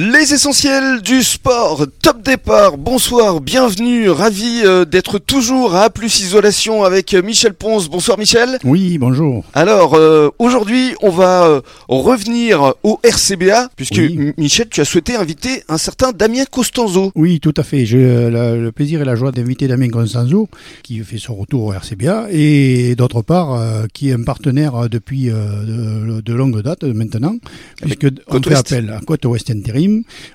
[0.00, 6.84] Les essentiels du sport, top départ, bonsoir, bienvenue, ravi euh, d'être toujours à plus isolation
[6.84, 7.88] avec Michel Ponce.
[7.88, 8.58] Bonsoir Michel.
[8.62, 9.44] Oui, bonjour.
[9.54, 14.34] Alors euh, aujourd'hui on va euh, revenir au RCBA puisque Oui.
[14.38, 17.10] Michel tu as souhaité inviter un certain Damien Costanzo.
[17.16, 17.84] Oui, tout à fait.
[17.84, 20.48] J'ai euh, le plaisir et la joie d'inviter Damien Constanzo,
[20.84, 24.88] qui fait son retour au RCBA, et d'autre part, euh, qui est un partenaire euh,
[24.88, 27.34] depuis euh, de, de longue date euh, maintenant,
[27.82, 29.87] puisque on fait appel à Côte Ouest Intérim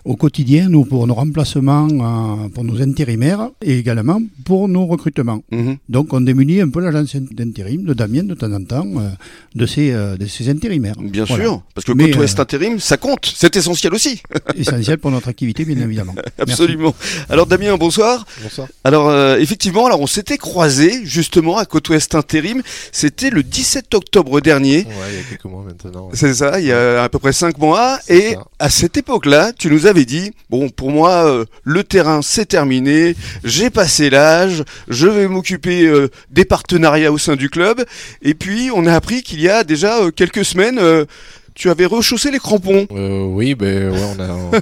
[0.05, 5.41] au quotidien, nous, pour nos remplacements, euh, pour nos intérimaires, et également pour nos recrutements.
[5.52, 5.77] Mhm.
[5.89, 9.09] Donc on démunit un peu l'agence d'intérim de Damien de temps en temps euh,
[9.55, 10.95] de, ses, euh, de ses intérimaires.
[10.99, 11.44] Bien Voilà.
[11.44, 14.21] sûr, parce que Mais, Côte Ouest euh, Intérim, ça compte, c'est essentiel aussi.
[14.55, 16.13] Essentiel pour notre activité, bien évidemment.
[16.16, 16.33] Merci.
[16.53, 16.94] Absolument.
[17.30, 18.25] Alors Damien, bonsoir.
[18.44, 18.67] Bonsoir.
[18.83, 22.61] Alors euh, effectivement, alors on s'était croisés justement à Côte Ouest Intérim,
[22.91, 24.80] c'était le 17 octobre dernier.
[24.80, 26.05] Ouais, il y a quelques mois maintenant.
[26.08, 26.11] ouais.
[26.22, 27.99] C'est ça, il y a à peu près cinq mois.
[28.05, 28.44] C'est Et ça.
[28.59, 33.16] à cette époque-là, tu nous avais dit, bon, pour moi, euh, le terrain, c'est terminé,
[33.44, 37.84] j'ai passé l'âge, je vais m'occuper euh, des partenariats au sein du club.
[38.22, 40.80] Et puis, on a appris qu'il y a déjà euh, quelques semaines,
[41.56, 42.88] tu avais rechaussé les crampons.
[42.92, 44.62] Euh, oui, ben ouais, on a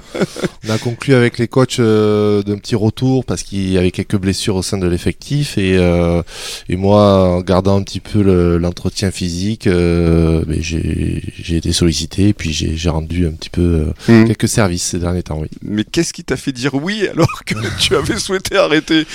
[0.66, 4.16] on a conclu avec les coachs euh, d'un petit retour parce qu'il y avait quelques
[4.16, 6.22] blessures au sein de l'effectif et euh,
[6.68, 11.72] et moi en gardant un petit peu le- l'entretien physique, euh, ben, j'ai j'ai été
[11.72, 15.38] sollicité et puis j'ai rendu un petit peu euh, quelques services ces derniers temps.
[15.40, 15.48] Oui.
[15.62, 19.06] Mais qu'est-ce qui t'a fait dire oui alors que tu avais souhaité arrêter?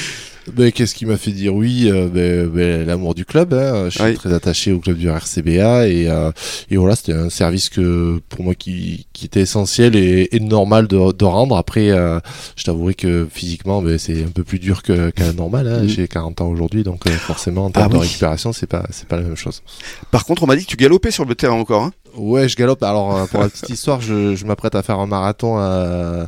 [0.73, 3.53] Qu'est-ce qui m'a fait dire oui euh, ben, ben, L'amour du club.
[3.53, 3.85] hein.
[3.89, 4.13] Je suis Oui.
[4.15, 6.31] très attaché au club du RCBA et, euh,
[6.69, 10.87] et voilà, c'était un service que pour moi qui, qui était essentiel et, et normal
[10.87, 11.57] de, de rendre.
[11.57, 12.19] Après, euh,
[12.55, 15.67] je t'avouerai que physiquement, ben, c'est un peu plus dur que- qu'à la normale.
[15.67, 15.83] Hein.
[15.83, 15.89] Mhm.
[15.89, 18.07] J'ai 40 ans aujourd'hui, donc euh, forcément en termes Ah de oui.
[18.07, 19.61] récupération, c'est pas c'est pas la même chose.
[20.11, 21.83] Par contre, on m'a dit que tu galopais sur le terrain encore.
[21.83, 22.81] Hein Ouais, je galope.
[22.83, 26.25] Alors euh, pour la petite histoire, je, je m'apprête à faire un marathon euh,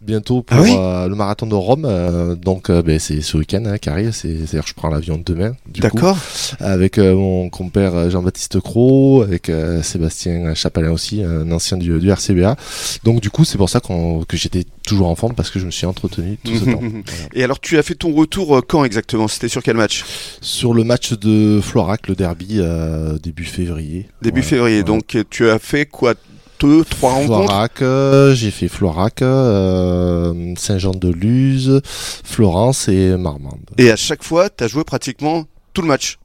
[0.00, 1.84] bientôt pour Ah oui euh, le marathon de Rome.
[1.84, 4.12] euh, donc ben, c'est ce week-end hein, qui arrive.
[4.12, 5.54] C'est-à-dire je prends l'avion demain.
[5.68, 6.16] D'accord.
[6.60, 12.10] avec euh, mon compère Jean-Baptiste Cros, avec euh, Sébastien Chapalin aussi, un ancien du, du
[12.10, 12.56] RCBA.
[13.02, 15.70] Donc du coup, c'est pour ça que j'étais toujours en forme parce que je me
[15.70, 16.80] suis entretenu tout ce temps.
[16.80, 17.28] Voilà.
[17.34, 19.28] Et alors, tu as fait ton retour euh, quand exactement?
[19.28, 20.04] C'était sur quel match?
[20.40, 24.08] Sur le match de Florac, le derby, euh, début février.
[24.22, 24.48] Début Voilà.
[24.48, 24.82] février.
[24.82, 24.98] Voilà.
[24.98, 26.14] Donc, tu as fait quoi?
[26.60, 27.46] Deux, trois rencontres?
[27.46, 33.60] Florac, euh, j'ai fait Florac, euh, Saint-Jean-de-Luz, Florence et Marmande.
[33.76, 36.18] Et à chaque fois, tu as joué pratiquement tout le match?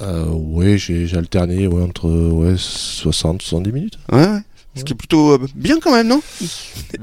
[0.00, 3.98] Euh, ouais, j'ai alterné ouais, entre ouais, 60 70 minutes.
[4.10, 4.38] Ouais.
[4.74, 6.22] Ce qui est plutôt euh, bien quand même, non?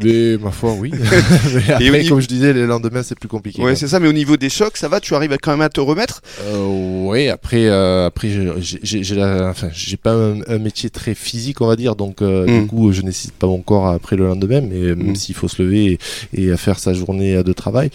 [0.03, 0.91] Mais ma foi, oui.
[1.53, 3.61] Mais après, niveau- comme je disais, les lendemains, c'est plus compliqué.
[3.61, 3.75] Quoi.
[3.75, 3.99] c'est ça.
[3.99, 4.99] Mais au niveau des chocs, ça va?
[4.99, 6.21] Tu arrives quand même à te remettre?
[6.45, 9.69] Euh, ouais, après, euh, après, j'ai- la- enfin,
[10.01, 12.61] pas un, un métier très physique, on va dire, donc euh, Mm.
[12.61, 15.15] du coup, je nécessite pas mon corps après le lendemain, mais même Mm.
[15.15, 15.99] s'il faut se lever
[16.33, 17.91] et, et à faire sa journée de travail.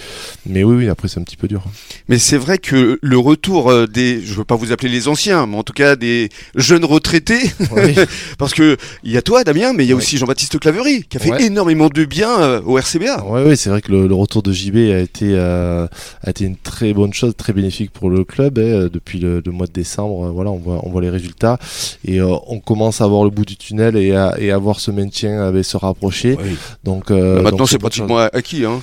[0.47, 1.65] Mais oui, oui, après, c'est un petit peu dur.
[2.09, 5.57] Mais c'est vrai que le retour des, je veux pas vous appeler les anciens, mais
[5.57, 7.41] en tout cas des jeunes retraités,
[7.73, 7.95] Oui.
[8.39, 10.03] parce que il y a toi, Damien, mais il y a Ouais.
[10.03, 11.44] aussi Jean-Baptiste Claverie qui a fait Ouais.
[11.44, 13.25] énormément de bien euh, au RCBA.
[13.25, 15.87] Ouais, ouais, c'est vrai que le, le retour de JB a été, euh,
[16.22, 18.59] a été une très bonne chose, très bénéfique pour le club.
[18.59, 18.88] hein.
[18.92, 21.59] depuis le, le mois de décembre, euh, voilà, on voit, on voit les résultats
[22.04, 24.81] et euh, on commence à voir le bout du tunnel et à, et à voir
[24.81, 26.36] ce maintien euh, se rapprocher.
[26.84, 27.81] Donc euh, Maintenant, c'est chose.
[27.81, 28.65] pratiquement acquis.
[28.65, 28.81] Hein.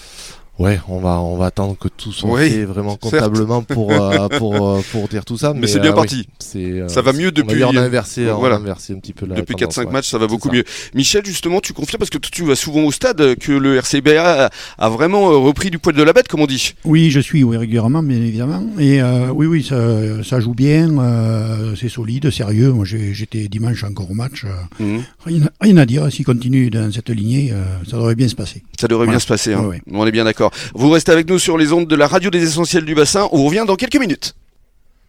[0.59, 4.27] Ouais, on va, on va attendre que tout soit Oui, fait vraiment comptablement pour, euh,
[4.37, 5.53] pour, euh, pour dire tout ça.
[5.55, 6.27] Mais, c'est bien euh, oui, parti.
[6.37, 8.57] c'est, euh, Ça va mieux depuis- on a inversé, on a voilà.
[8.57, 9.91] inversé un petit peu la Depuis tendance, 4-5 ouais.
[9.93, 10.53] matchs, ça va beaucoup ça.
[10.55, 10.63] mieux.
[10.93, 14.49] Michel, justement, tu confirmes parce que tu vas souvent au stade que le RCBA a,
[14.77, 16.75] a vraiment repris du poil de la bête, comme on dit.
[16.85, 18.63] Oui, je suis oui, régulièrement, bien évidemment.
[18.77, 22.71] Et euh, oui, oui, ça, ça joue bien, euh, c'est solide, sérieux.
[22.71, 24.45] Moi, j'ai- j'étais dimanche encore au match.
[24.79, 25.01] Mhm.
[25.25, 28.61] rien, rien à dire, s'il continue dans cette lignée, euh, ça devrait bien se passer.
[28.79, 29.53] Ça devrait bien se passer.
[29.53, 29.61] Hein.
[29.61, 29.81] Ouais, ouais.
[29.91, 30.25] On est bien
[30.73, 33.27] Vous restez avec nous sur les ondes de la radio des essentiels du bassin.
[33.31, 34.35] On revient dans quelques minutes.